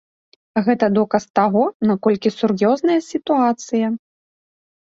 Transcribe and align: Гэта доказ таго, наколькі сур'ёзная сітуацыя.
Гэта 0.67 0.85
доказ 0.97 1.27
таго, 1.41 1.63
наколькі 1.91 2.33
сур'ёзная 2.39 2.99
сітуацыя. 3.11 3.95